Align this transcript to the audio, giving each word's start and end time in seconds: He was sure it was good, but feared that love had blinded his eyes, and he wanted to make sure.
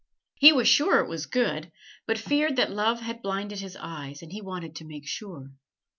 He 0.33 0.51
was 0.51 0.67
sure 0.67 0.97
it 0.99 1.07
was 1.07 1.27
good, 1.27 1.71
but 2.07 2.17
feared 2.17 2.55
that 2.55 2.71
love 2.71 3.01
had 3.01 3.21
blinded 3.21 3.59
his 3.59 3.75
eyes, 3.79 4.23
and 4.23 4.31
he 4.31 4.41
wanted 4.41 4.75
to 4.77 4.87
make 4.87 5.07
sure. 5.07 5.51